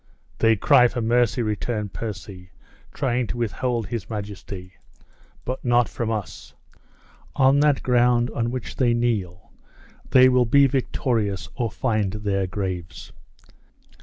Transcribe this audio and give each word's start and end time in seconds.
"They 0.39 0.55
cry 0.55 0.87
for 0.87 0.99
mercy!" 0.99 1.43
returned 1.43 1.93
Percy, 1.93 2.49
trying 2.91 3.27
to 3.27 3.37
withhold 3.37 3.85
his 3.85 4.09
majesty, 4.09 4.73
"but 5.45 5.63
not 5.63 5.87
from 5.87 6.09
us. 6.09 6.55
On 7.35 7.59
that 7.59 7.83
ground 7.83 8.31
on 8.31 8.49
which 8.49 8.77
they 8.77 8.95
kneel, 8.95 9.51
they 10.09 10.27
will 10.27 10.45
be 10.47 10.65
victorious 10.65 11.49
or 11.53 11.69
find 11.69 12.13
their 12.13 12.47
graves." 12.47 13.11